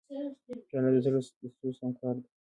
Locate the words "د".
0.93-0.97, 1.41-1.43